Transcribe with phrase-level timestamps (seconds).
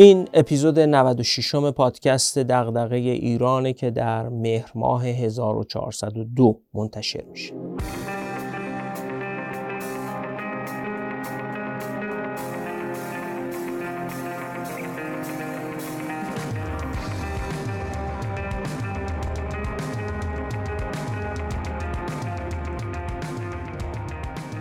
[0.00, 7.67] این اپیزود 96 م پادکست دغدغه ایرانه که در مهر ماه 1402 منتشر میشه.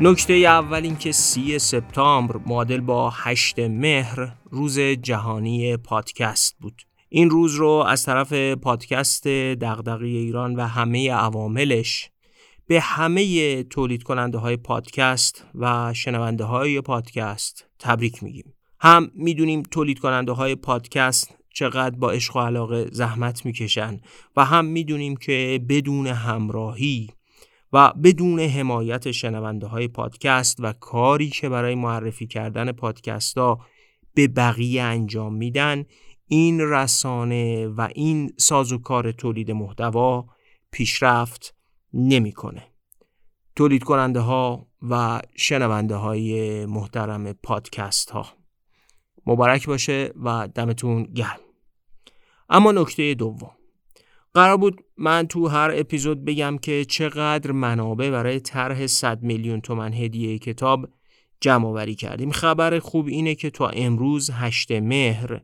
[0.01, 6.81] نکته اول این که سی سپتامبر معادل با 8 مهر روز جهانی پادکست بود.
[7.09, 12.09] این روز رو از طرف پادکست دغدغه ایران و همه عواملش
[12.67, 18.53] به همه تولید کننده های پادکست و شنونده های پادکست تبریک میگیم.
[18.79, 23.99] هم می‌دونیم تولید کننده های پادکست چقدر با عشق و علاقه زحمت می‌کشن
[24.35, 27.09] و هم می‌دونیم که بدون همراهی
[27.73, 33.65] و بدون حمایت شنونده های پادکست و کاری که برای معرفی کردن پادکست ها
[34.13, 35.85] به بقیه انجام میدن
[36.27, 40.25] این رسانه و این سازوکار تولید محتوا
[40.71, 41.55] پیشرفت
[41.93, 42.63] نمی‌کنه.
[43.55, 48.25] تولید کننده ها و شنونده های محترم پادکست ها
[49.25, 51.39] مبارک باشه و دمتون گرم.
[52.49, 53.51] اما نکته دوم.
[54.33, 59.93] قرار بود من تو هر اپیزود بگم که چقدر منابع برای طرح 100 میلیون تومن
[59.93, 60.89] هدیه کتاب
[61.41, 62.31] جمع آوری کردیم.
[62.31, 65.41] خبر خوب اینه که تا امروز 8 مهر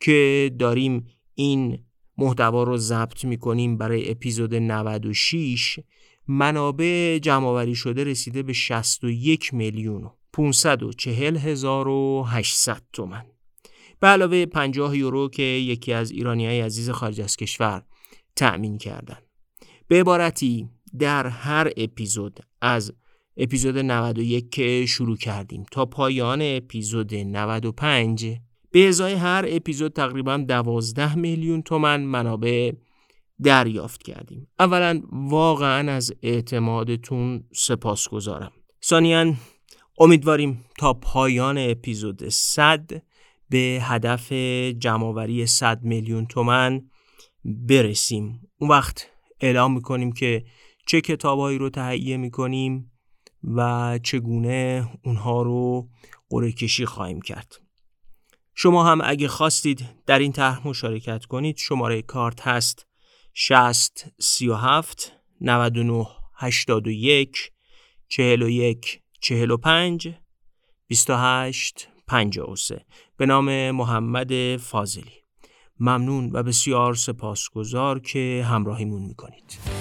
[0.00, 1.78] که داریم این
[2.18, 5.78] محتوا رو ضبط می‌کنیم برای اپیزود 96
[6.28, 13.24] منابع جمع آوری شده رسیده به 61 میلیون 540 هزار و 800 تومن.
[14.00, 17.82] به علاوه 50 یورو که یکی از ایرانی های عزیز خارج از کشور
[18.40, 19.18] تأمین کردن.
[19.88, 22.92] به عبارتی در هر اپیزود از
[23.36, 28.36] اپیزود 91 که شروع کردیم تا پایان اپیزود 95
[28.70, 32.72] به ازای هر اپیزود تقریبا 12 میلیون تومن منابع
[33.42, 34.48] دریافت کردیم.
[34.58, 38.52] اولا واقعا از اعتمادتون سپاس گذارم
[38.84, 39.34] ثانیا
[39.98, 43.02] امیدواریم تا پایان اپیزود 100
[43.50, 44.32] به هدف
[44.78, 46.90] جمعآوری 100 میلیون تومن
[47.44, 48.40] برسیم.
[48.58, 49.06] اون وقت
[49.40, 50.44] اعلام می‌کنیم که
[50.86, 52.92] چه کتابایی رو تهیه می‌کنیم
[53.44, 55.88] و چگونه اونها رو
[56.30, 57.60] قره کشی خواهیم کرد.
[58.54, 62.86] شما هم اگه خواستید در این طرح مشارکت کنید شماره کارت هست
[63.34, 67.52] 60 37 99 81
[68.08, 70.14] 41 45
[70.86, 72.86] 28 53
[73.16, 75.19] به نام محمد فاضلی.
[75.80, 79.79] ممنون و بسیار سپاسگزار که همراهیمون می‌کنید.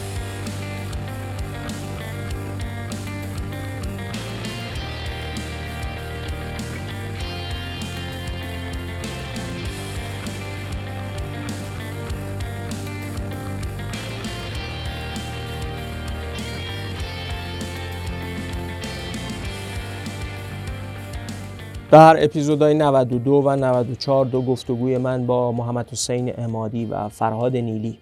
[21.91, 27.99] در اپیزودهای 92 و 94 دو گفتگوی من با محمد حسین امادی و فرهاد نیلی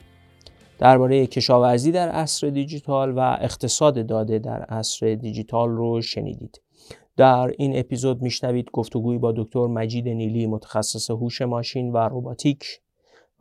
[0.80, 6.62] درباره کشاورزی در عصر دیجیتال و اقتصاد داده در عصر دیجیتال رو شنیدید.
[7.18, 12.64] در این اپیزود میشنوید گفتگوی با دکتر مجید نیلی متخصص هوش ماشین و روباتیک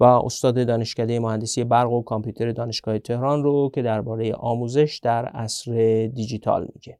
[0.00, 5.72] و استاد دانشکده مهندسی برق و کامپیوتر دانشگاه تهران رو که درباره آموزش در عصر
[6.14, 6.98] دیجیتال میگه.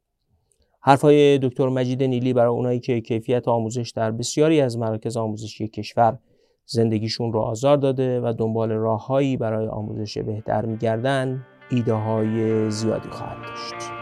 [0.81, 6.17] حرفهای دکتر مجید نیلی برای اونایی که کیفیت آموزش در بسیاری از مراکز آموزشی کشور
[6.65, 13.37] زندگیشون رو آزار داده و دنبال راههایی برای آموزش بهتر میگردن ایده های زیادی خواهد
[13.47, 13.96] داشت.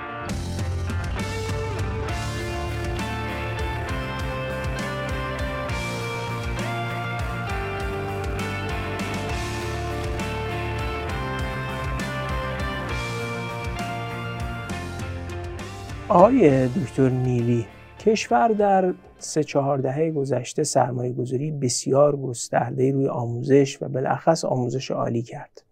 [16.10, 17.66] آقای دکتر نیلی
[18.00, 24.92] کشور در سه چهار دهه گذشته سرمایه گذاری بسیار گسترده روی آموزش و بالاخص آموزش
[24.92, 25.64] عالی کرد.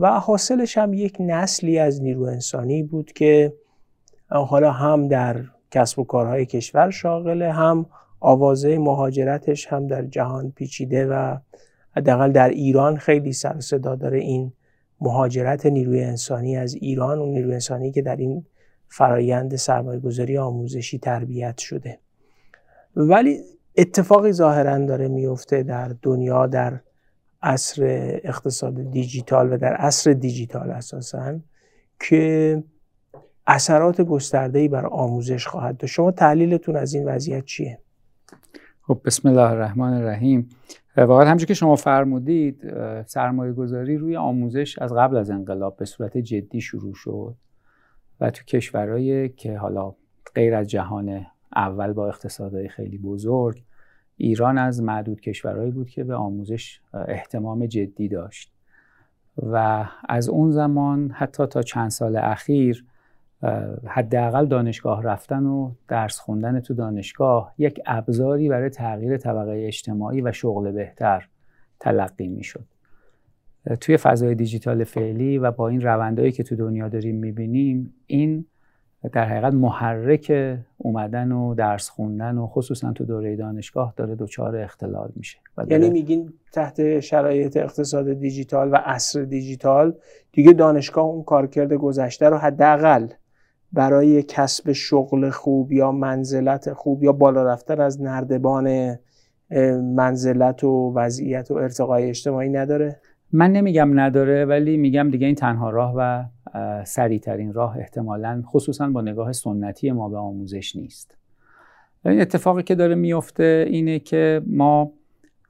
[0.00, 3.52] و حاصلش هم یک نسلی از نیرو انسانی بود که
[4.28, 7.86] حالا هم در کسب و کارهای کشور شاغله هم
[8.20, 11.36] آوازه مهاجرتش هم در جهان پیچیده و
[11.96, 14.52] حداقل در ایران خیلی سر صدا داره این
[15.00, 18.44] مهاجرت نیروی انسانی از ایران و نیروی انسانی که در این
[18.88, 21.98] فرایند سرمایه گذاری آموزشی تربیت شده.
[22.96, 23.40] ولی
[23.76, 26.80] اتفاقی ظاهرا داره میفته در دنیا در
[27.42, 27.82] عصر
[28.24, 31.38] اقتصاد دیجیتال و در عصر دیجیتال اساسا
[32.00, 32.62] که
[33.46, 35.94] اثرات گسترده‌ای بر آموزش خواهد داشت.
[35.94, 37.78] شما تحلیلتون از این وضعیت چیه؟
[38.82, 40.48] خب بسم الله الرحمن الرحیم.
[40.96, 42.62] واقعا همچون که شما فرمودید
[43.06, 47.34] سرمایه گذاری روی آموزش از قبل از انقلاب به صورت جدی شروع شد.
[48.20, 49.94] و تو کشورهایی که حالا
[50.34, 51.26] غیر از جهان
[51.56, 53.62] اول با اقتصادهای خیلی بزرگ
[54.16, 58.52] ایران از معدود کشورهایی بود که به آموزش احتمام جدی داشت.
[59.42, 62.84] و از اون زمان حتی تا چند سال اخیر
[63.86, 70.32] حداقل دانشگاه رفتن و درس خوندن تو دانشگاه یک ابزاری برای تغییر طبقه اجتماعی و
[70.32, 71.28] شغل بهتر
[71.80, 72.64] تلقی می‌شد.
[73.80, 78.44] توی فضای دیجیتال فعلی و با این روندهایی که تو دنیا داریم می‌بینیم این
[79.12, 85.12] در حقیقت محرک اومدن و درس خوندن و خصوصا تو دوره دانشگاه داره دچار اختلال
[85.16, 85.38] میشه.
[85.68, 89.94] یعنی میگین تحت شرایط اقتصاد دیجیتال و عصر دیجیتال
[90.32, 93.06] دیگه دانشگاه اون کارکرد گذشته رو حداقل
[93.72, 98.98] برای کسب شغل خوب یا منزلت خوب یا بالا رفتن از نردبان
[99.94, 103.00] منزلت و وضعیت و ارتقای اجتماعی نداره؟
[103.32, 106.24] من نمیگم نداره ولی میگم دیگه این تنها راه و
[106.84, 111.16] سریعترین راه احتمالا خصوصا با نگاه سنتی ما به آموزش نیست.
[112.04, 114.92] این اتفاقی که داره میفته اینه که ما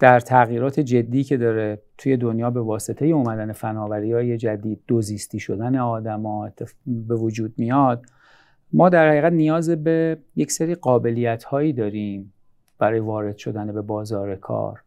[0.01, 5.77] در تغییرات جدی که داره توی دنیا به واسطه اومدن فناوری های جدید دوزیستی شدن
[5.77, 6.51] آدما
[6.87, 8.07] به وجود میاد
[8.73, 12.33] ما در حقیقت نیاز به یک سری قابلیت هایی داریم
[12.79, 14.83] برای وارد شدن به بازار کار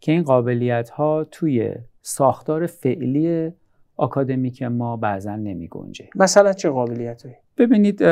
[0.00, 3.52] که این قابلیت ها توی ساختار فعلی
[3.96, 8.02] آکادمیک ما بعضا نمی گنجه مثلا چه قابلیت هایی؟ ببینید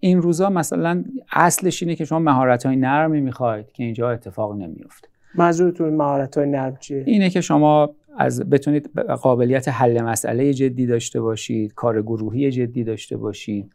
[0.00, 5.08] این روزا مثلا اصلش اینه که شما مهارت های نرمی می‌خواید که اینجا اتفاق نمیفته
[5.34, 11.20] منظورتون مهارت های نرم چیه؟ اینه که شما از بتونید قابلیت حل مسئله جدی داشته
[11.20, 13.72] باشید کار گروهی جدی داشته باشید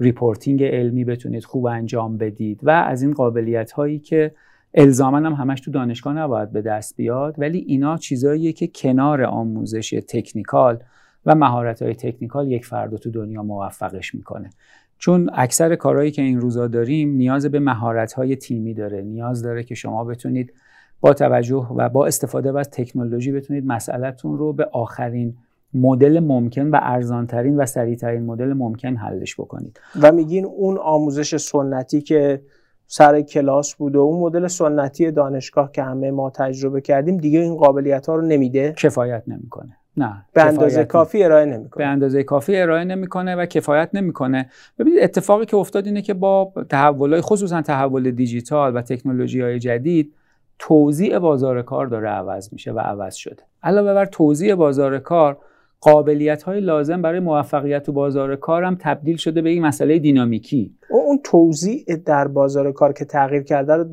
[0.00, 4.34] reporting علمی بتونید خوب انجام بدید و از این قابلیت هایی که
[4.74, 10.02] الزاما هم همش تو دانشگاه نباید به دست بیاد ولی اینا چیزاییه که کنار آموزش
[10.08, 10.78] technical
[11.26, 14.50] و مهارت های technical یک فرد تو دنیا موفقش می‌کنه.
[14.98, 19.62] چون اکثر کارهایی که این روزا داریم نیاز به مهارت های تیمی داره نیاز داره
[19.62, 20.52] که شما بتونید
[21.00, 25.36] با توجه و با استفاده از تکنولوژی بتونید مسئلهتون رو به آخرین
[25.74, 29.80] مدل ممکن و ارزانترین و سریعترین مدل ممکن حلش بکنید.
[30.02, 32.40] و میگین اون آموزش سنتی که
[32.86, 37.56] سر کلاس بود و اون مدل سنتی دانشگاه که همه ما تجربه کردیم دیگه این
[37.56, 38.72] قابلیت ها رو نمیده.
[38.72, 39.76] کفایت نمی‌کنه.
[39.96, 41.84] نه به اندازه کافی ارائه نمی‌کنه.
[41.84, 44.50] به اندازه کافی ارائه نمی‌کنه و کفایت نمی‌کنه.
[44.78, 50.14] ببینید اتفاقی که افتاد اینه که با تحولای خصوصا تحول دیجیتال و تکنولوژی های جدید
[50.58, 53.42] توزیع بازار کار داره عوض میشه و عوض شده.
[53.62, 55.38] علاوه بر توزیع بازار کار
[55.84, 60.74] قابلیت های لازم برای موفقیت تو بازار کار هم تبدیل شده به این مسئله دینامیکی.
[60.90, 63.84] اون توزیع در بازار کار که تغییر کرده رو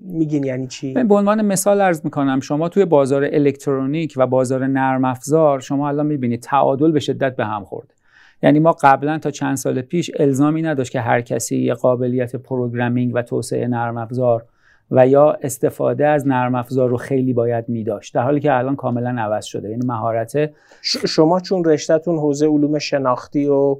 [0.00, 5.04] میگین یعنی چی؟ به عنوان مثال عرض می‌کنم شما توی بازار الکترونیک و بازار نرم
[5.04, 7.94] افزار شما الان می‌بینید تعادل به شدت به هم خورده.
[8.42, 13.12] یعنی ما قبلا تا چند سال پیش الزامی نداشت که هر کسی یه قابلیت programming
[13.14, 14.44] و توسعه نرم افزار
[14.92, 18.76] و یا استفاده از نرم افزار رو خیلی باید می داشت در حالی که الان
[18.76, 19.70] کاملا عوض شده.
[19.70, 20.50] یعنی مهارت
[20.82, 23.76] شما چون رشتهتون حوزه علوم شناختی و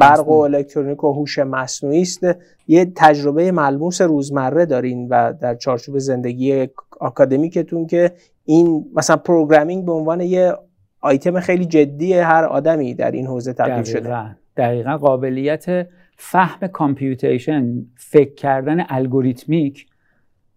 [0.00, 2.26] برق و الکترونیک و هوش مصنوعی است
[2.68, 6.68] یه تجربه ملموس روزمره دارین و در چارچوب زندگی
[7.00, 8.12] آکادمیکتون که
[8.44, 10.52] این مثلا programming به عنوان یه
[11.00, 14.36] آیتم خیلی جدی هر آدمی در این حوزه تبدیل شده.
[14.56, 15.86] دقیقا قابلیت
[16.24, 19.86] فهم computation فکر کردن الگوریتمیک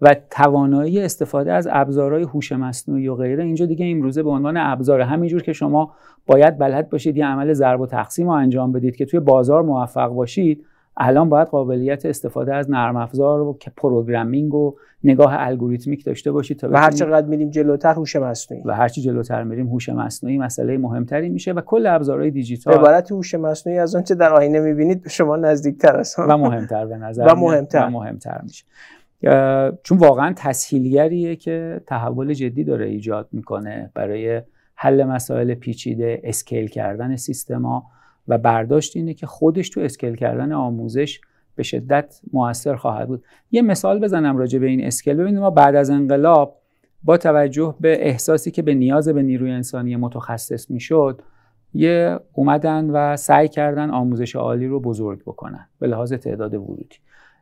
[0.02, 5.02] و توانایی استفاده از ابزارهای هوش مصنوعی و غیره اینجا دیگه امروزه به عنوان ابزار.
[5.02, 5.94] همینجور که شما
[6.26, 10.08] باید بلد باشید یه عمل ضرب و تقسیم رو انجام بدید که توی بازار موفق
[10.08, 10.66] باشید.
[10.98, 16.58] الان باید قابلیت استفاده از نرم افزار و که programming و نگاه الگوریتمیک داشته باشید
[16.58, 18.64] تا و هر چقدر میریم جلوتر هوش مصنوعی.
[18.66, 23.12] و هر چی جلوتر میریم هوش مصنوعی مسئله مهمتری میشه و کل ابزارهای دیجیتال عبارت
[23.12, 27.28] هوش مصنوعی از آنچه در آینه می‌بینید به شما نزدیکتر است و مهمتر به نظر
[27.28, 28.42] و مهمتر و مهمتر.
[28.44, 28.66] میشه.
[29.84, 34.42] چون واقعا تسهیلگریه که تحول جدی داره ایجاد می‌کنه برای
[34.76, 37.84] حل مسائل پیچیده scale کردن سیستما
[38.28, 41.22] و برداشت اینه که خودش تو scale کردن آموزش
[41.56, 43.24] به شدت موثر خواهد بود.
[43.52, 45.14] یه مثال بزنم راجع به این scale.
[45.14, 46.62] ببینید ما بعد از انقلاب
[47.04, 51.22] با توجه به احساسی که به نیاز به نیروی انسانی متخصص می‌شد
[51.74, 56.96] یه اومدن و سعی کردن آموزش عالی رو بزرگ بکنن به لحاظ تعداد ورودی.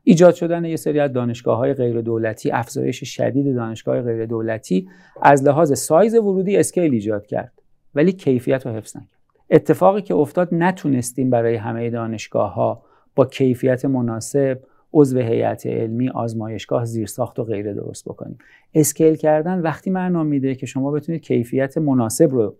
[0.04, 4.90] ایجاد شدن یه سری از دانشگاه های غیر دولتی افزایش شدید دانشگاه غیر دولتی
[5.22, 7.54] از لحاظ سایز ورودی scale ایجاد کرد
[7.96, 9.23] ولی کیفیت رو حفظ نکرد.
[9.54, 12.84] اتفاقی که افتاد نتونستیم برای همه دانشگاه ها
[13.16, 14.60] با کیفیت مناسب
[14.94, 18.38] عضو هیئت علمی آزمایشگاه زیرساخت و غیره درست بکنیم.
[18.74, 22.56] scale کردن وقتی معنا میده که شما بتونید کیفیت مناسب رو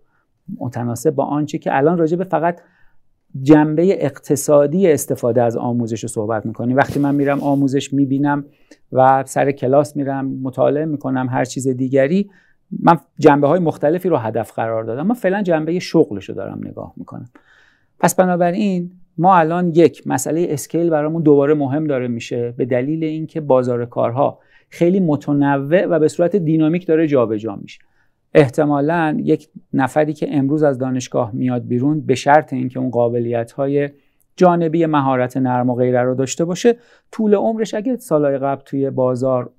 [0.58, 2.60] متناسب با آنچه که الان راجع به فقط
[3.42, 8.44] جنبه اقتصادی استفاده از آموزش رو صحبت می‌کنیم وقتی من میرم آموزش می‌بینم
[8.92, 12.30] و سر کلاس میرم مطالعه می‌کنم هر چیز دیگری
[12.82, 16.92] من جنبه های مختلفی رو هدف قرار دادم من فعلا جنبه شغلش رو دارم نگاه
[16.96, 17.28] می‌کنم.
[18.00, 23.40] پس بنابراین ما الان یک مسئله اسکیل برامون دوباره مهم داره میشه به دلیل اینکه
[23.40, 24.38] بازار کارها
[24.70, 27.80] خیلی متنوع و به صورت دینامیک داره جابجا میشه.
[28.34, 33.88] احتمالا یک نفری که امروز از دانشگاه میاد بیرون به شرط اینکه اون قابلیت های
[34.36, 36.76] جانبی مهارت نرم و غیره رو داشته باشه
[37.12, 39.50] طول عمرش اگه سالهای قبل توی بازار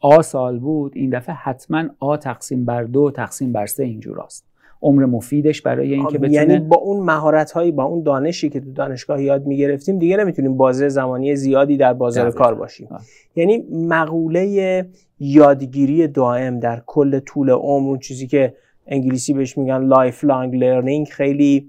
[0.00, 4.44] آ سال بود این دفعه حتما آ تقسیم بر دو تقسیم بر سه اینجور است
[4.82, 8.72] عمر مفیدش برای اینکه بتونه یعنی با اون مهارت هایی با اون دانشی که تو
[8.72, 12.88] دانشگاه یاد می‌گرفتیم دیگه نمی‌تونیم بازه زمانی زیادی در بازار کار باشیم.
[13.36, 14.86] یعنی مقوله
[15.20, 18.54] یادگیری دائم در کل طول عمر اون چیزی که
[18.86, 21.68] انگلیسی بهش میگن lifelong learning خیلی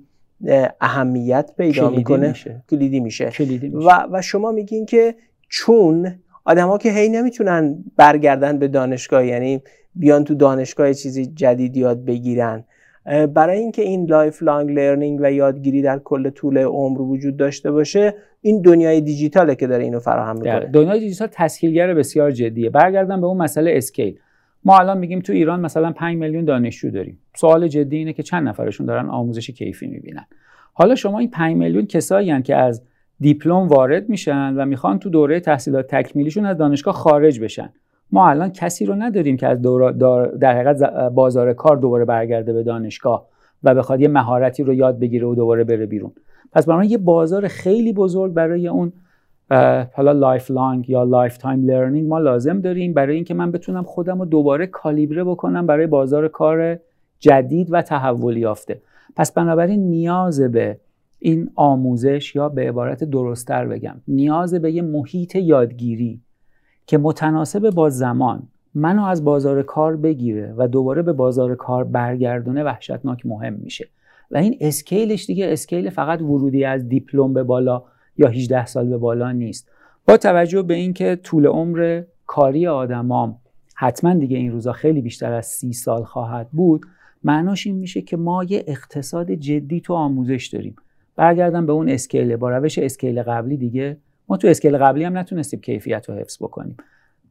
[0.82, 2.28] اهمیت پیدا می‌کنه.
[2.30, 2.64] میشه.
[2.70, 3.88] کلیدی میشه, کلیدی میشه.
[3.88, 5.16] و, و شما میگین که
[5.50, 9.62] چون آدما که هی نمی‌تونن برگردن به دانشگاه یعنی
[9.96, 12.64] بیان تو دانشگاه چیزی جدید یاد بگیرن.
[13.34, 18.62] برای اینکه این lifelong learning و یادگیری در کل طول عمر وجود داشته باشه این
[18.62, 20.66] دنیای دیجیتاله که داره اینو فراهم می‌کنه.
[20.66, 22.70] دنیای دیجیتال تسهیلگر بسیار جدیه.
[22.70, 24.20] برگردم به اون مسئله scale.
[24.66, 27.20] ما الان میگیم تو ایران مثلا 5 میلیون دانشجو داریم.
[27.36, 30.26] سوال جدی اینه که چند نفرشون دارن آموزش کیفی می‌بینن.
[30.74, 32.84] حالا شما این 5 میلیون کسایی که از
[33.22, 37.70] دیپلم وارد میشن و می‌خوان تو دوره تحصیلات تکمیلیشون از دانشگاه خارج بشن.
[38.12, 39.92] ما الان کسی رو نداریم که از دور
[40.38, 43.28] در حقیقت بازار کار دوباره برگرده به دانشگاه
[43.64, 46.12] و بخواد یه مهارتی رو یاد بگیره و دوباره بره بیرون.
[46.52, 48.94] پس برای یه بازار خیلی بزرگ برای اون
[49.94, 54.68] حالا lifelong یا lifetime learning ما لازم داریم برای اینکه من بتونم خودم رو دوباره
[54.68, 56.78] کالیبره بکنم برای بازار کار
[57.20, 58.82] جدید و تحول یافته.
[59.16, 60.78] پس بنابراین نیاز به
[61.24, 66.22] این آموزش یا به عبارت درستتر بگم نیاز به یه محیط یادگیری
[66.86, 72.64] که متناسب با زمان منو از بازار کار بگیره و دوباره به بازار کار برگردونه
[72.64, 73.88] وحشتناک مهم میشه.
[74.32, 77.84] و این اسکیلش دیگه اسکیل فقط ورودی از دیپلم به بالا
[78.18, 79.70] یا 18 سال به بالا نیست.
[80.08, 83.38] با توجه به اینکه طول عمر کاری آدمام
[83.76, 86.86] حتما دیگه این روزا خیلی بیشتر از سی سال خواهد بود
[87.24, 90.76] معناش این میشه که ما یه اقتصاد جدی تو آموزش داریم.
[91.16, 92.36] برگردم به اون scale.
[92.36, 96.78] با روش scale قبلی دیگه ما تو scale قبلی هم نتونستیم کیفیت رو حفظ بکنیم.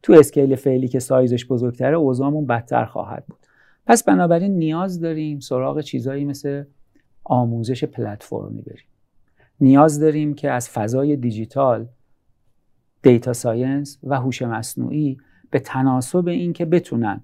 [0.03, 3.39] تو scale فعلی که سایزش بزرگتره اوضاعمون بدتر خواهد بود.
[3.87, 6.63] پس بنابراین نیاز داریم سراغ چیزایی مثل
[7.23, 8.85] آموزش پلتفرمی بریم.
[9.61, 11.87] نیاز داریم که از فضای دیجیتال
[13.03, 15.17] data science و هوش مصنوعی
[15.51, 17.23] به تناسب این که بتونن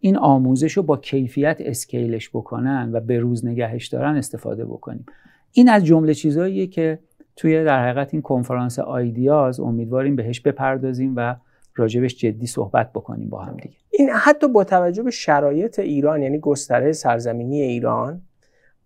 [0.00, 5.06] این آموزش رو با کیفیت scale ش بکنن و به روز نگهش دارن استفاده بکنیم.
[5.52, 6.98] این از جمله چیزاییه که
[7.36, 11.36] توی در حقیقت این کنفرانس IDEAS امیدواریم بهش بپردازیم و
[11.74, 13.76] راجبش جدی صحبت بکنیم با هم دیگه.
[13.90, 18.22] این حتی با توجه به شرایط ایران یعنی گستره سرزمینی ایران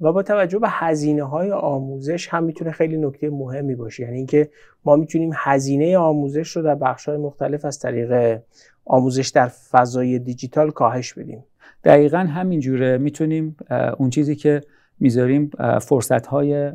[0.00, 4.02] و با توجه به هزینه های آموزش هم می‌تونه خیلی نکته مهمی باشه.
[4.02, 4.50] یعنی اینکه
[4.84, 8.40] ما می‌تونیم هزینه آموزش رو در بخش های مختلف از طریق
[8.84, 11.44] آموزش در فضای دیجیتال کاهش بدیم.
[11.84, 12.98] دقیقا همینجوره.
[12.98, 13.56] می‌تونیم
[13.98, 14.60] اون چیزی که
[15.00, 16.72] می‌ذاریم فرصت های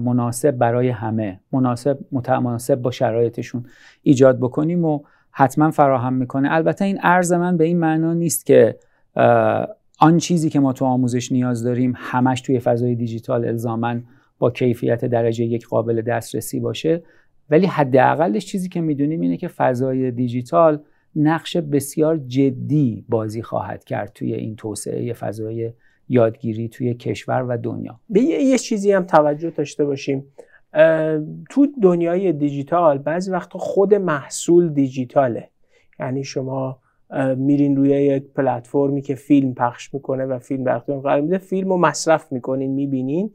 [0.00, 3.66] مناسب برای همه مناسب متناسب با شرایطشون
[4.02, 6.52] ایجاد بکنیم و حتما فراهم می‌کنه.
[6.52, 8.78] البته این عرض من به این معنا نیست که
[10.00, 13.96] آن چیزی که ما تو آموزش نیاز داریم همش توی فضای دیجیتال الزاما
[14.38, 17.02] با کیفیت درجه یک قابل دسترسی باشه
[17.50, 20.80] ولی حداقلش چیزی که می‌دونیم اینه که فضای دیجیتال
[21.16, 25.72] نقش بسیار جدی بازی خواهد کرد توی این توسعه فضای
[26.08, 28.00] یادگیری توی کشور و دنیا.
[28.08, 30.26] به یه چیزی هم توجه داشته باشیم.
[31.50, 35.48] تو دنیای دیجیتال بعضی وقتا خود محصول دیجیتاله.
[36.00, 36.78] یعنی شما
[37.36, 41.76] میرین روی یک پلتفرمی که فیلم پخش می‌کنه و فیلم در قرار میده فیلم رو
[41.76, 43.30] مصرف می‌کنین می‌بینین.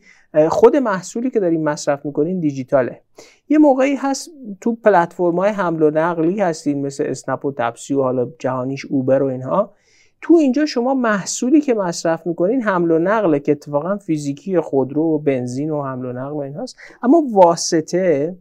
[0.50, 3.02] خود محصولی که دارین مصرف می‌کنین دیجیتاله.
[3.50, 4.30] یه موقعی هست
[4.62, 9.24] تو پلتفرم های حمل و نقلی هستین مثل اسنپ و تپسی و حالا جهانیش اوبر
[9.24, 9.74] و اینها.
[10.22, 15.18] تو اینجا شما محصولی که مصرف می‌کنین حمل و نقله که اتفاقا فیزیکی خودرو و
[15.18, 16.66] بنزین و حمل و نقل و
[17.04, 18.36] اما واسطه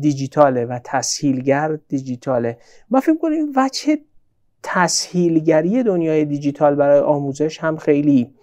[0.00, 2.58] دیجیتاله و تسهیلگر دیجیتاله.
[2.90, 3.98] ما فکر کنیم وجه
[4.62, 8.34] تسهیلگری دنیای دیجیتال برای آموزش هم خیلی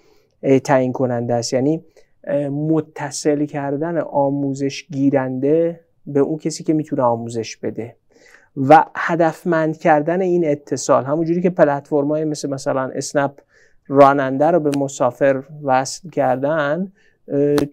[0.64, 1.54] تعیین کننده است.
[1.54, 1.86] یعنی
[2.52, 7.96] متصل کردن آموزش گیرنده به اون کسی که می‌تونه آموزش بده.
[8.58, 13.32] و هدفمند کردن این اتصال همونجوری که پلتفرم‌های مثل مثلا اسنپ
[13.88, 16.92] راننده رو به مسافر وصل کردن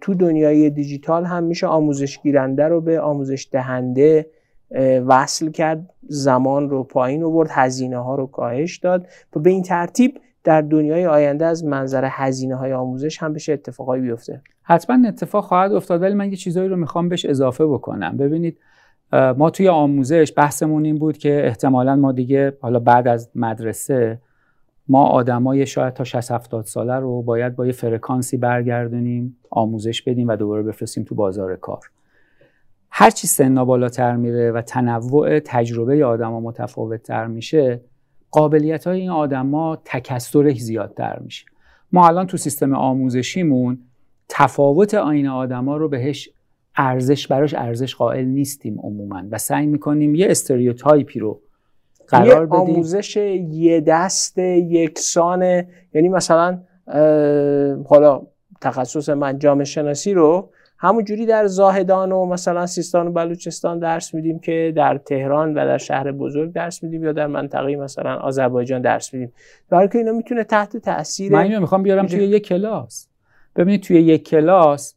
[0.01, 4.27] تو دنیای دیجیتال هم میشه آموزش گیرنده رو به آموزش دهنده
[5.07, 9.07] وصل کرد زمان رو پایین آورد هزینه ها رو کاهش داد.
[9.37, 14.03] و به این ترتیب در دنیای آینده از منظر هزینه های آموزش هم بشه اتفاقایی
[14.03, 14.43] بیفته.
[14.63, 18.17] حتما اتفاق خواهد افتاد ولی من یه چیزایی رو می‌خوام بهش اضافه بکنم.
[18.17, 18.59] ببینید
[19.13, 24.21] ما توی آموزش بحثمون این بود که احتمالا ما دیگه حالا بعد از مدرسه
[24.89, 30.29] ما آدمای شاید تا 60 70 ساله رو باید با یه فرکانسی برگردونیم آموزش بدیم
[30.29, 31.81] و دوباره بفرستیم تو بازار کار.
[32.91, 37.81] هر چی سنا بالاتر میره و تنوع تجربه آدما متفاوت تر میشه
[38.31, 41.47] قابلیت های این آدما تکثرش زیادتر میشه.
[41.93, 43.79] ما الان تو سیستم آموزشیمون
[44.29, 46.31] تفاوت آین آدما رو بهش
[46.79, 51.41] ارزش براش ارزش قائل نیستیم عموما و سعی می‌کنیم یه استریوتایپی رو
[52.09, 52.61] قرار بدیم.
[52.61, 53.17] آموزش
[53.51, 55.43] یه دست یکسان
[55.95, 56.59] یعنی مثلا
[57.89, 58.23] حالا
[58.61, 64.15] تخصص من جامعه شناسی رو همون جوری در زاهدان و مثلا سیستان و بلوچستان درس
[64.15, 68.83] میدیم که در تهران و در شهر بزرگ درس میدیم یا در منطقه مثلا آذربایجان
[68.83, 69.33] درس میدیم.
[69.71, 73.09] برای که اینا می‌تونه تحت تاثیر من اینو می‌خوام بیارم توی یک کلاس.
[73.57, 74.95] ببینید توی یک کلاس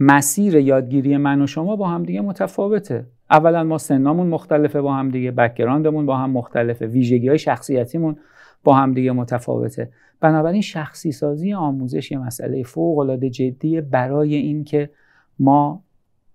[0.00, 3.06] مسیر یادگیری من و شما با هم دیگه متفاوته.
[3.30, 8.16] اولا ما سنامون مختلفه با هم دیگه بکگراندمون با هم مختلفه ویژگی های شخصیتیمون
[8.64, 9.90] با هم دیگه متفاوته.
[10.20, 14.90] بنابراین شخصی سازی آموزش یه مسئله فوق العاده جدیه برای اینکه
[15.38, 15.82] ما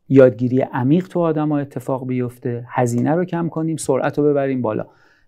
[0.09, 4.85] یادگیری عمیق تو آدم ها اتفاق بیفته هزینه رو کم کنیم سرعت رو ببریم بالا.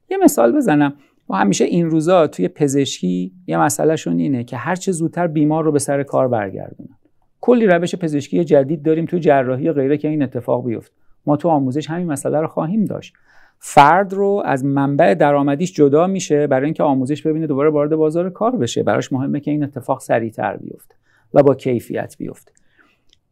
[0.10, 0.94] یه مثال بزنم.
[1.30, 5.72] ما همیشه این روزا توی پزشکی یه مسئلهشون اینه که هر چه زودتر بیمار رو
[5.72, 6.98] به سر کار برگردونن.
[7.46, 11.50] کلی روش پزشکی جدید داریم تو جراحی و غیره که این اتفاق بیفته ما تو
[11.50, 13.14] آموزش همین مسئله رو خواهیم داشت.
[13.60, 18.56] فرد رو از منبع درآمدیش جدا میشه برای اینکه آموزش ببینه دوباره وارد بازار کار
[18.56, 18.84] بشه.
[18.84, 20.96] براش مهمه که این اتفاق سریعتر بیفته
[21.34, 22.52] و با کیفیت بیفته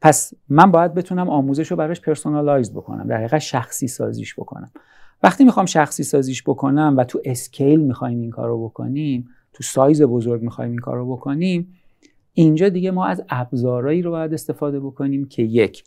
[0.01, 4.71] پس من باید بتونم آموزش رو براش personalize بکنم در حقیقت شخصی سازیش بکنم.
[5.23, 10.41] وقتی می‌خوام شخصی سازیش بکنم و تو اسکیل می‌خوایم این کار بکنیم تو سایز بزرگ
[10.41, 11.73] می‌خوایم این کار بکنیم
[12.33, 15.83] اینجا دیگه ما از ابزارهایی رو باید استفاده بکنیم که یک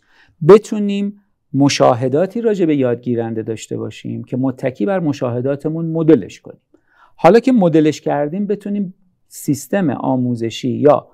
[0.47, 1.21] بتونیم
[1.53, 6.61] مشاهداتی راجع به یادگیرنده داشته باشیم که متکی بر مشاهداتمون مدلش کنیم.
[7.15, 8.93] حالا که مدلش کردیم بتونیم
[9.27, 11.07] سیستم آموزشی یا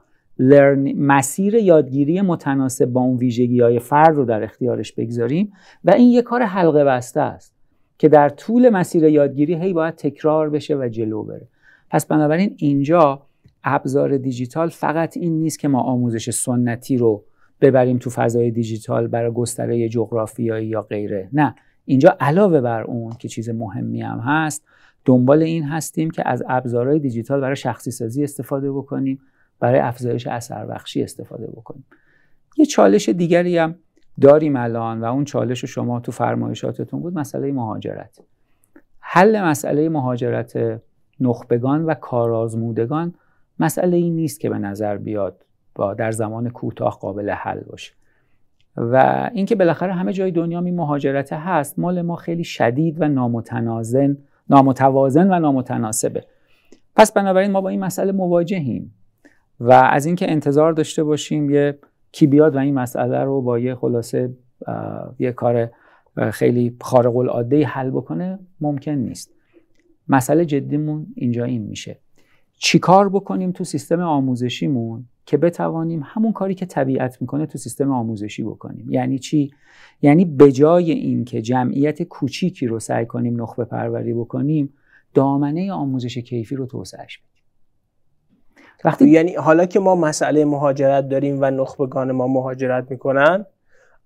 [0.98, 6.22] مسیر یادگیری متناسب با اون ویژگی های فرد رو در اختیارش بگذاریم و این یه
[6.22, 7.56] کار حلقه بسته است
[7.98, 11.48] که در طول مسیر یادگیری هی باید تکرار بشه و جلو بره.
[11.90, 13.22] پس بنابراین اینجا
[13.64, 17.24] ابزار دیجیتال فقط این نیست که ما آموزش سنتی رو
[17.62, 21.30] ببریم تو فضای دیجیتال برای گستره جغرافیایی یا غیره.
[21.34, 21.56] نه.
[21.86, 24.66] اینجا علاوه بر اون که چیز مهمی هم هست
[25.06, 29.20] دنبال این هستیم که از ابزارهای دیجیتال برای شخصی سازی استفاده بکنیم
[29.60, 31.86] برای افزایش اثر بخشی استفاده بکنیم.
[32.58, 33.76] یه چالش دیگری هم
[34.22, 38.20] داریم الان و اون چالش شما تو فرمایشاتتون بود مسئله مهاجرت.
[39.00, 40.82] حل مسئله مهاجرت
[41.20, 43.14] نخبگان و کارآزمودگان
[43.60, 47.94] مسئله این نیست که به نظر بیاد با در زمان کوتاه قابل حل باشه.
[48.78, 54.18] و اینکه بالاخره همه جای دنیا می مهاجرت هست مال ما خیلی شدید و نامتنازن
[54.50, 56.26] نامتوازن و نامتناسبه.
[56.96, 58.94] پس بنابراین ما با این مسئله مواجهیم
[59.60, 61.78] و از اینکه انتظار داشته باشیم یه
[62.12, 64.34] کی بیاد و این مسئله رو با یه خلاصه
[65.20, 65.70] یه کار
[66.32, 69.34] خیلی خارق العاده حل بکنه ممکن نیست.
[70.08, 72.00] مسئله جدیمون اینجا این میشه.
[72.66, 78.44] چیکار بکنیم تو سیستم آموزشیمون که بتوانیم همون کاری که طبیعت می‌کنه تو سیستم آموزشی
[78.44, 79.52] بکنیم؟ یعنی چی؟
[80.02, 84.74] یعنی به جای اینکه جمعیت کوچیکی رو سعی کنیم نخبه پروری بکنیم
[85.14, 87.44] دامنه آموزش کیفی رو توسعهش بدیم.
[88.84, 93.46] وقتی یعنی حالا که ما مسئله مهاجرت داریم و نخبگان ما مهاجرت می‌کنن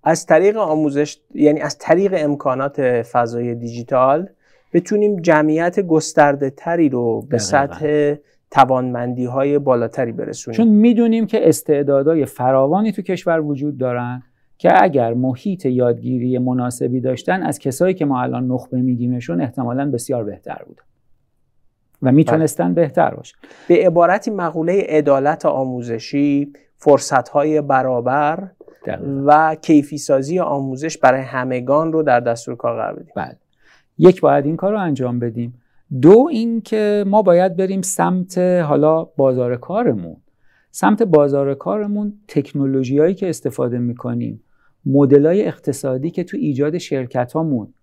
[0.02, 4.28] از طریق آموزش یعنی از طریق امکانات فضای دیجیتال
[4.72, 8.14] بتونیم جمعیت گسترده تری رو به سطح
[8.50, 10.56] توانمندی های بالاتری برسونیم.
[10.56, 14.22] چون می‌دونیم که استعدادهای فراوانی تو کشور وجود دارن
[14.58, 20.24] که اگر محیط یادگیری مناسبی داشتن از کسایی که ما الان نخبه میگیمشون احتمالا بسیار
[20.24, 20.82] بهتر بودن
[22.02, 23.36] و می‌تونستن بهتر باشن
[23.68, 28.50] به عبارتی مقوله عدالت آموزشی فرصتهای برابر
[29.26, 33.12] و کیفی سازی آموزش برای همگان رو در دستور کار قرار بدیم.
[33.16, 33.36] بله.
[33.98, 35.54] یک باید این کار رو انجام بدیم.
[36.00, 40.16] دو اینکه ما باید بریم سمت حالا بازار کارمون.
[40.70, 44.42] سمت بازار کارمون تکنولوژی که استفاده می‌کنیم
[44.86, 47.74] مدل های اقتصادی که تو ایجاد شرکت هامون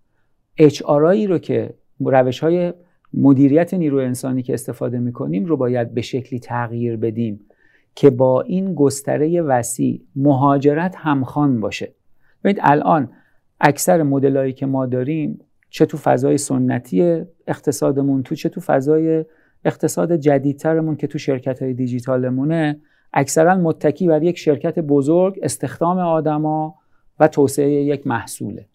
[0.56, 0.82] اچ
[1.28, 2.72] رو که روش های
[3.14, 7.40] مدیریت نیروی انسانی که استفاده می‌کنیم رو باید به شکلی تغییر بدیم
[7.94, 11.94] که با این گستره وسیع مهاجرت همخوان باشه.
[12.44, 13.08] ببینید الان
[13.60, 15.40] اکثر مدلایی که ما داریم
[15.76, 19.24] چه تو فضای سنتی اقتصادمون تو چه تو فضای
[19.64, 22.80] اقتصاد جدیدترمون که تو شرکت های دیجیتالمونه.
[23.12, 26.74] اکثرا متکی بر یک شرکت بزرگ استخدام آدما
[27.20, 28.66] و توسعه یک محصوله.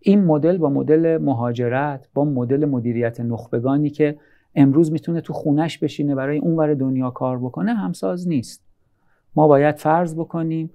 [0.00, 4.18] این مدل با مدل مهاجرت با مدل مدیریت نخبگانی که
[4.54, 8.62] امروز می‌تونه تو خونش بشینه برای اونور دنیا کار بکنه همساز نیست.
[9.36, 10.70] ما باید فرض بکنیم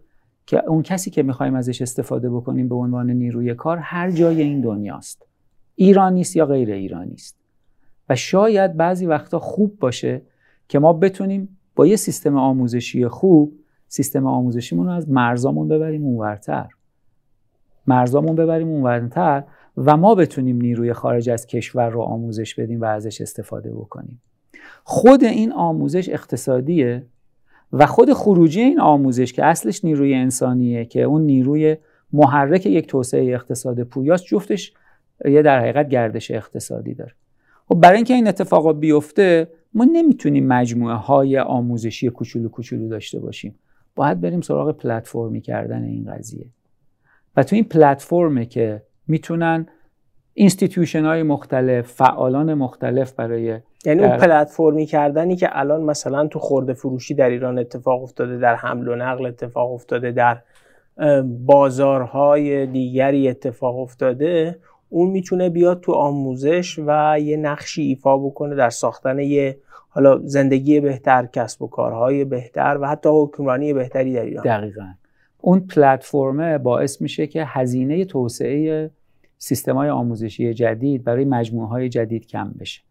[0.45, 4.61] که اون کسی که می‌خوایم ازش استفاده بکنیم به عنوان نیروی کار هر جای این
[4.61, 5.30] دنیاست.
[5.81, 7.37] ایرانی است یا غیر ایرانی است
[8.09, 10.21] و شاید بعضی وقتا خوب باشه
[10.67, 16.69] که ما بتونیم با یه سیستم آموزشی خوب سیستم آموزشیمون رو از مرزامون ببریم اونورتر.
[17.87, 19.43] مرزامون ببریم اونورتر
[19.77, 24.21] و ما بتونیم نیروی خارج از کشور رو آموزش بدیم و ازش استفاده بکنیم.
[24.83, 27.05] خود این آموزش اقتصادیه
[27.73, 31.77] و خود خروجی این آموزش که اصلش نیروی انسانیه که اون نیروی
[32.13, 34.73] محرک یک توسعه اقتصاد پویاست جفتش
[35.25, 37.11] یه در حقیقت گردش اقتصادی داره.
[37.67, 43.55] خب برای اینکه این اتفاقا بیفته ما نمی‌تونیم مجموعه های آموزشی کوچولو کوچولو داشته باشیم.
[43.95, 46.45] باید بریم سراغ پلتفرمی کردن این قضیه.
[47.37, 49.67] و تو این پلتفرمه که می‌تونن
[50.33, 56.73] institution های مختلف فعالان مختلف برای یعنی اون پلتفرمی کردنی که الان مثلا تو خورده
[56.73, 60.41] فروشی در ایران اتفاق افتاده در حمل و نقل اتفاق افتاده در
[61.45, 64.59] بازارهای دیگری اتفاق افتاده
[64.93, 69.57] اون می‌تونه بیاد تو آموزش و یه نقشی ایفا بکنه در ساختن یه
[69.89, 74.43] حالا زندگی بهتر کسب و کارهای بهتر و حتی حکمرانی بهتری در ایران.
[74.43, 74.87] دقیقا.
[75.41, 78.91] اون پلتفرمه باعث میشه که هزینه توسعه
[79.37, 82.81] سیستم های آموزشی جدید برای مجموعه های جدید کم بشه.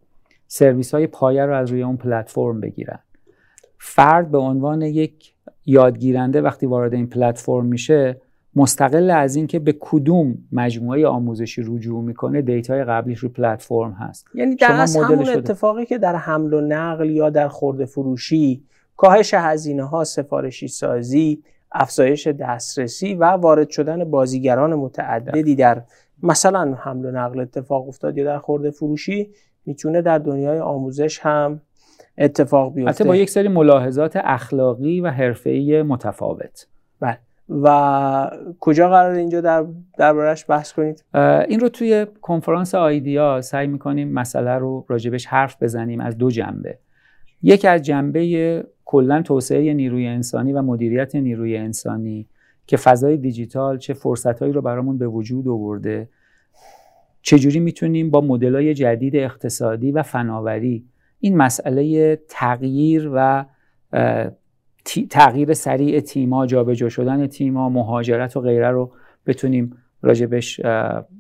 [0.47, 2.99] سرویس های پایه رو از روی اون پلتفرم بگیرن.
[3.79, 5.35] فرد به عنوان یک
[5.67, 8.21] یادگیرنده وقتی وارد این پلتفرم میشه
[8.57, 14.27] مستقل از اینکه به کدوم مجموعه آموزشی رجوع می‌کنه دیتای قبلیش رو پلتفرم هست.
[14.35, 18.65] یعنی در همون اتفاقی که در حمل و نقل یا در خورده فروشی
[18.97, 25.83] کاهش هزینه ها سفارشی سازی افزایش دسترسی و وارد شدن بازیگران متعددی در
[26.23, 29.31] مثلا حمل و نقل اتفاق افتاد یا در خورده فروشی
[29.67, 31.61] می‌تونه در دنیای آموزش هم
[32.19, 32.91] اتفاق بیفته.
[32.91, 36.67] حتی با یک سری ملاحظات اخلاقی و حرفه‌ای متفاوت.
[37.51, 39.65] و کجا قرار اینجا در
[39.99, 41.05] دربارش بحث کنید؟
[41.49, 46.79] این رو توی کنفرانس آیدیا سعی می‌کنیم مسئله رو راجبش حرف بزنیم از دو جنبه.
[47.43, 52.29] یک از جنبه کلا توسعه نیروی انسانی و مدیریت نیروی انسانی
[52.67, 56.09] که فضای دیجیتال چه فرصتهایی رو برامون به وجود آورده
[57.23, 60.85] چجوری می‌تونیم با مدلای جدید اقتصادی و فناوری
[61.21, 63.45] این مسئله تغییر و
[65.11, 68.93] تغییر سریع تیما جابجا شدن تیما مهاجرت و غیره رو
[69.27, 70.61] بتونیم راجبش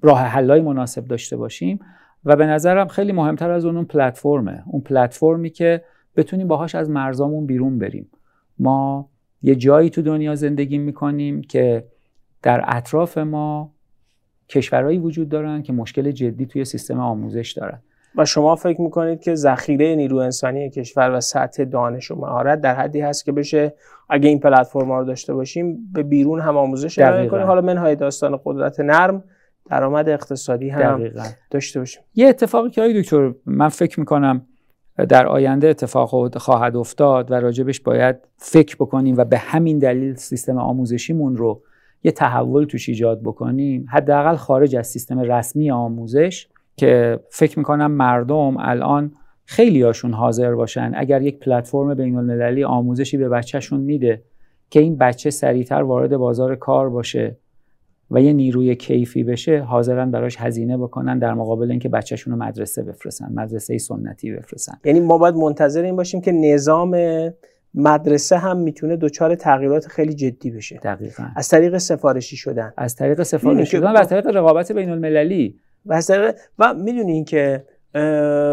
[0.02, 1.78] راه حلای مناسب داشته باشیم.
[2.24, 4.62] و به نظرم خیلی مهمتر از اون اون پلتفرمه.
[4.66, 5.84] اون پلتفرمی که
[6.16, 8.10] بتونیم باهاش از مرزامون بیرون بریم.
[8.58, 9.10] ما
[9.42, 11.84] یه جایی تو دنیا زندگی می‌کنیم که
[12.42, 13.72] در اطراف ما
[14.48, 17.82] کشورهایی وجود دارن که مشکل جدی توی سیستم آموزش دارن.
[18.16, 22.74] و شما فکر می‌کنید که ذخیره نیرو انسانی کشور و سطح دانش و مهارت در
[22.74, 23.74] حدی هست که بشه
[24.08, 27.46] اگه این پلتفرم رو داشته باشیم به بیرون هم آموزش ارائه کنیم.
[27.46, 29.24] حالا منهای داستان قدرت نرم
[29.70, 31.24] درآمد اقتصادی هم دقیقا.
[31.50, 32.02] داشته باشیم.
[32.14, 34.46] یه اتفاقی که آقای دکتر من فکر می‌کنم
[35.08, 40.58] در آینده اتفاق خواهد افتاد و راجبش باید فکر بکنیم و به همین دلیل سیستم
[40.58, 41.62] آموزشیمون رو
[42.02, 43.86] یه تحول توش ایجاد بکنیم.
[43.88, 46.48] حداقل خارج از سیستم رسمی آموزش
[46.80, 49.12] که فکر می‌کنم مردم الان
[49.44, 50.92] خیلی هاشون حاضر باشن.
[50.96, 54.22] اگر یک پلتفرم بین المللی آموزشی به بچهشون میده
[54.70, 57.36] که این بچه سریعتر وارد بازار کار باشه
[58.10, 62.82] و یه نیروی کیفی بشه حاضرن براش هزینه بکنن در مقابل اینکه بچهشون رو مدرسه
[62.82, 64.74] بفرستن مدرسه سنتی بفرستن.
[64.84, 66.96] یعنی ما باید منتظر این باشیم که نظام
[67.74, 70.80] مدرسه هم می‌تونه دچار تغییرات خیلی جدی بشه.
[70.82, 71.24] دقیقا.
[71.36, 72.72] از طریق سفارشی شدن.
[72.76, 77.24] از طریق سفارشی شدن و از طریق رقابت بین المللی و از طریق و می‌دونین
[77.24, 77.64] که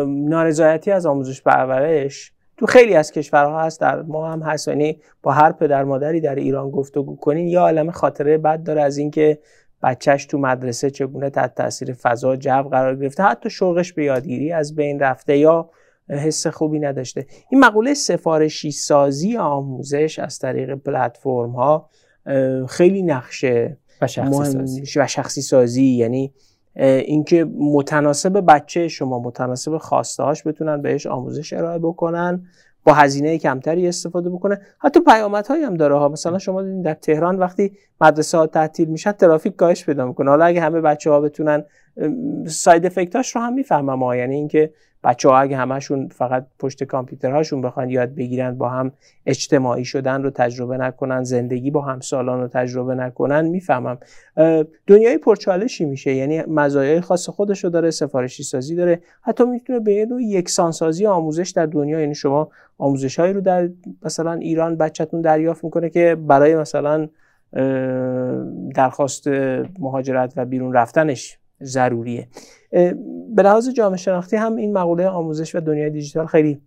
[0.07, 3.81] نارضایتی از آموزش پرورش تو خیلی از کشورها هست.
[3.81, 4.67] در ما هم هست.
[4.67, 7.47] یعنی با هر پدر مادری در ایران گفتگو کنین.
[7.47, 9.39] یا عالم خاطره بد داره از اینکه
[9.83, 13.23] بچهش تو مدرسه چگونه تحت تاثیر فضا جو قرار گرفته.
[13.23, 15.69] حتی شوقش به یادگیری از بین رفته یا
[16.09, 17.25] حس خوبی نداشته.
[17.49, 21.89] این مقوله سفارشی سازی آموزش از طریق پلتفرم ها
[22.69, 24.99] خیلی نقشه و شخصی, سازی.
[24.99, 25.83] و شخصی سازی.
[25.83, 26.33] یعنی
[26.79, 32.43] اینکه متناسب بچه شما متناسب خواسته هاش بتونن بهش آموزش ارائه بکنن
[32.83, 34.61] با هزینه کمتری استفاده بکنه.
[34.79, 36.09] حتی پیامدهایی هم داره ها.
[36.09, 40.29] مثلا شما دیدین در تهران وقتی مدرسه ها تعطیل میشن ترافیک کاهش پیدا می‌کنه.
[40.29, 41.63] حالا اگه همه بچه ها بتونن
[42.45, 47.61] ساید افکتاش رو هم می‌فهمم ها یعنی اینکه بچه ها اگه همشون فقط پشت کامپیوترهاشون
[47.61, 48.91] بخوان یاد بگیرن با هم
[49.25, 53.97] اجتماعی شدن رو تجربه نکنن زندگی با همسالان رو تجربه نکنن می‌فهمم.
[54.87, 56.13] دنیای پرچالشی میشه.
[56.13, 59.01] یعنی مزایای خاص خودش رو داره سفارشی سازی داره.
[59.21, 61.99] حتی می‌تونه به یک یکسانسازی آموزش در دنیا.
[61.99, 63.69] یعنی شما آموزش هایی رو در
[64.03, 67.09] مثلا ایران بچهتون دریافت می‌کنه که برای مثلا
[68.75, 69.27] درخواست
[69.79, 72.27] مهاجرت و بیرون رفتنش ضروریه.
[73.35, 76.61] به لحاظ جامعه شناختی هم این مقوله آموزش و دنیای دیجیتال خیلی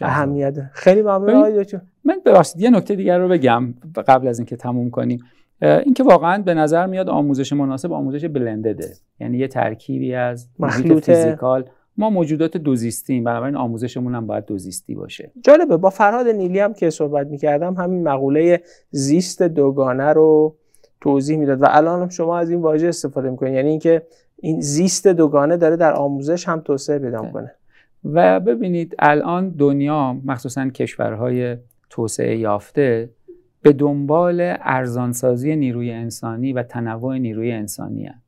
[0.00, 1.80] اهمیت خیلی ممنون آقای دکتر.
[2.04, 3.74] من ببخشید یه نکته دیگر رو بگم
[4.08, 5.24] قبل از اینکه تموم کنیم.
[5.62, 8.92] اینکه واقعا به نظر میاد آموزش مناسب آموزش بلندده.
[9.20, 11.64] یعنی یه ترکیبی از مخلوط فیزیکال.
[11.96, 13.24] ما موجودات دوزیستیم.
[13.24, 15.30] بنابراین آموزشمون هم باید دوزیستی باشه.
[15.44, 15.76] جالبه.
[15.76, 20.56] با فرهاد نیلی هم که صحبت می‌کردم همین مقوله زیست دوگانه رو
[21.00, 23.54] توضیح می‌داد و الان شما از این واژه استفاده می‌کنید.
[23.54, 24.02] یعنی اینکه
[24.44, 27.54] این زیست دوگانه داره در آموزش هم توسعه پیدا کنه
[28.04, 31.56] و ببینید الان دنیا مخصوصا کشورهای
[31.90, 33.10] توسعه یافته
[33.62, 38.22] به دنبال ارزانسازی نیروی انسانی و تنوع نیروی انسانی هن.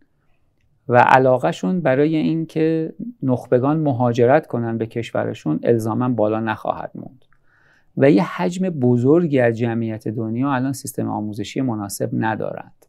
[0.89, 7.25] و علاقهشون برای اینکه نخبگان مهاجرت کنن به کشورشون الزاما بالا نخواهد موند.
[7.97, 12.87] و یه حجم بزرگی از جمعیت دنیا الان سیستم آموزشی مناسب ندارند.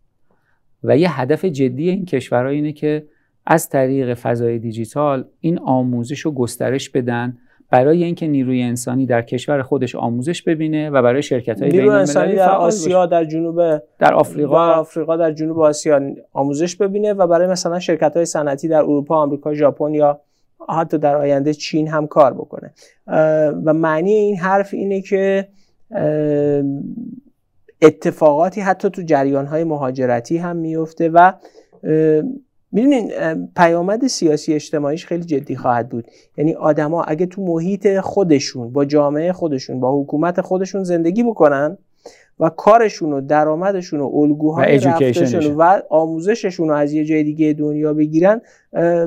[0.83, 3.07] و یه هدف جدی این کشورها اینه که
[3.45, 7.37] از طریق فضای دیجیتال این آموزش رو گسترش بدن
[7.71, 12.35] برای اینکه نیروی انسانی در کشور خودش آموزش ببینه و برای شرکت های نیروی انسانی
[12.35, 14.73] در آسیا در جنوب در آفریقا.
[14.73, 16.01] آفریقا در جنوب آسیا
[16.33, 20.21] آموزش ببینه و برای مثلا شرکت های صنعتی در اروپا آمریکا ژاپن یا
[20.69, 22.73] حتی در آینده چین هم کار بکنه.
[23.65, 25.47] و معنی این حرف اینه که
[27.81, 31.33] اتفاقاتی حتی تو جریان های مهاجرتی هم میفته و
[32.75, 33.11] می‌دونین
[33.55, 36.07] پیامد سیاسی اجتماعیش خیلی جدی خواهد بود.
[36.37, 41.77] یعنی آدما اگه تو محیط خودشون با جامعه خودشون با حکومت خودشون زندگی بکنن
[42.39, 47.93] و کارشون و درآمدشون و الگوهای رفتشون و آموزششون رو از یه جای دیگه دنیا
[47.93, 48.41] بگیرن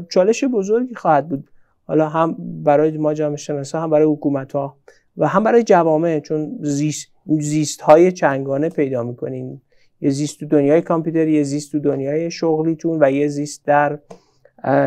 [0.08, 1.48] چالش بزرگی خواهد بود.
[1.86, 4.76] حالا هم برای ما جامعه شناسا هم برای حکومت ها
[5.16, 9.60] و هم برای جوامع چون زیست, زیست های چنگانه پیدا می‌کنین.
[10.00, 13.98] یه زیست تو دنیای کامپیوتری یه زیست تو دنیای شغلیتون و یه زیست در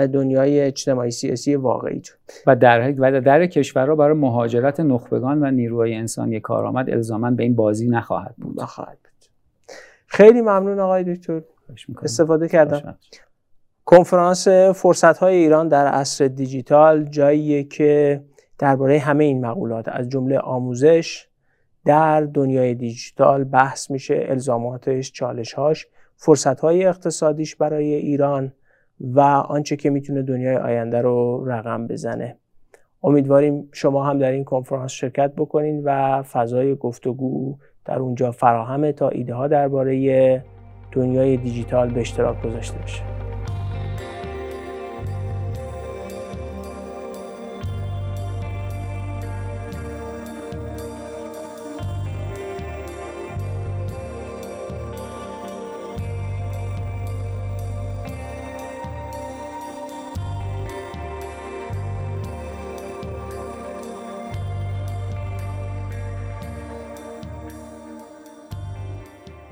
[0.08, 2.18] دنیای اجتماعی سیاسی واقعیتون.
[2.48, 7.56] و در و در کشورها برای مهاجرت نخبگان و نیروهای انسانی کارآمد الزاما به این
[7.56, 8.62] بازی نخواهد بود.
[8.62, 9.30] نخواهد بود.
[10.08, 11.42] خیلی ممنون آقای دکتر.
[12.04, 12.98] استفاده کردم.
[13.86, 18.22] کنفرانس فرصت های ایران در عصر دیجیتال جاییه که
[18.60, 21.28] درباره همه این مقولات از جمله آموزش
[21.86, 28.54] در دنیای دیجیتال بحث میشه الزاماتش چالشهاش فرصتهای اقتصادیش برای ایران
[29.02, 32.38] و آنچه که می‌تونه دنیای آینده رو رقم بزنه.
[33.04, 39.10] امیدواریم شما هم در این کنفرانس شرکت بکنین و فضای گفتگو در اونجا فراهمه تا
[39.10, 40.44] ایده ها درباره
[40.92, 43.31] دنیای دیجیتال به اشتراک گذاشته بشه.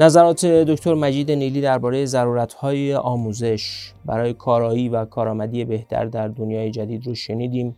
[0.01, 7.07] نظرات دکتر مجید نیلی درباره ضرورت‌های آموزش برای کارایی و کارآمدی بهتر در دنیای جدید
[7.07, 7.77] رو شنیدیم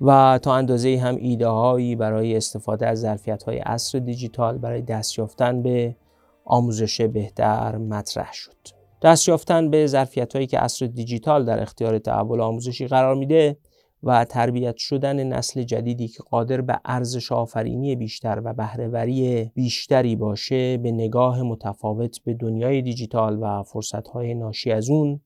[0.00, 5.18] و تا اندازه هم ایده هایی برای استفاده از ظرفیت های عصر دیجیتال برای دست
[5.18, 5.96] یافتن به
[6.44, 8.56] آموزش بهتر مطرح شد.
[9.02, 13.56] دست یافتن به ظرفیت هایی که عصر دیجیتال در اختیار تحول آموزشی قرار میده
[14.02, 20.76] و تربیت شدن نسل جدیدی که قادر به ارزش آفرینی بیشتر و بهرهوری بیشتری باشه
[20.76, 25.20] به نگاه متفاوت به دنیای دیجیتال و فرصتهای ناشی از اون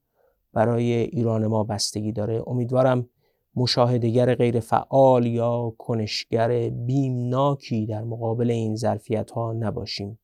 [0.53, 2.43] برای ایران ما بستگی داره.
[2.47, 3.09] امیدوارم
[3.57, 10.19] مشاهدگر غیر فعال یا کنشگر بیمناکی در مقابل این ظرفیت ها نباشیم.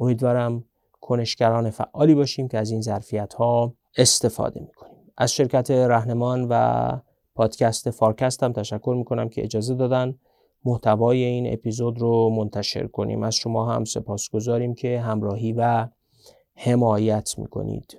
[0.00, 0.64] امیدوارم
[1.00, 4.98] کنشگران فعالی باشیم که از این ظرفیت ها استفاده می‌کنیم.
[5.16, 6.92] از شرکت رهنمان و
[7.38, 10.14] پادکست فارکست هم تشکر می‌کنم که اجازه دادن
[10.64, 13.22] محتوای این اپیزود رو منتشر کنیم.
[13.22, 15.88] از شما هم سپاس گذاریم که همراهی و
[16.54, 17.98] حمایت می‌کنید.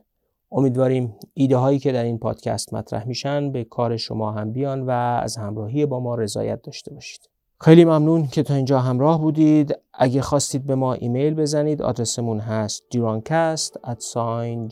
[0.51, 4.89] امیدواریم ایده هایی که در این پادکست مطرح میشن به کار شما هم بیان و
[5.23, 7.29] از همراهی با ما رضایت داشته باشید.
[7.61, 9.75] خیلی ممنون که تا اینجا همراه بودید.
[9.93, 14.01] اگه خواستید به ما ایمیل بزنید آدرسمون هست durancast at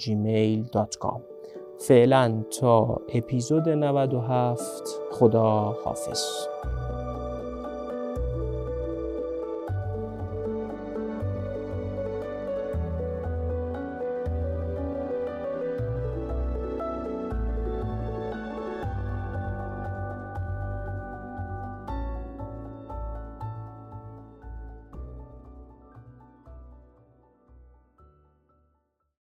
[0.03, 1.36] gmail.com
[1.79, 4.59] فعلا تا اپیزود 97
[5.11, 6.23] خدا حافظ